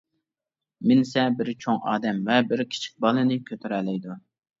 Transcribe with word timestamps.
مىنسە 0.91 1.25
بىر 1.41 1.51
چوڭ 1.65 1.77
ئادەم 1.91 2.21
ۋە 2.29 2.39
بىر 2.53 2.63
كىچىك 2.71 2.95
بالىنى 3.05 3.39
كۆتۈرەلەيدۇ. 3.51 4.17